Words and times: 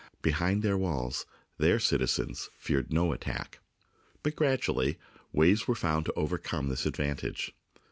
Behind 0.23 0.63
their 0.63 0.79
walls 0.79 1.27
their 1.59 1.77
citizens 1.77 2.49
feared 2.57 2.91
no 2.91 3.11
attack. 3.13 3.59
But, 4.23 4.35
gradually, 4.35 4.97
ways 5.31 5.67
were 5.67 5.75
found 5.75 6.07
to 6.07 6.13
overcome 6.13 6.69
this 6.69 6.87
advantage. 6.87 7.51